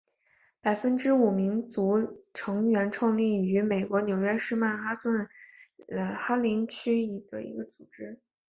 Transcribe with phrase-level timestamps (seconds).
[0.61, 5.29] 百分之五民族成员创立于美国纽约市曼哈顿
[6.17, 8.19] 哈林区的一个组织。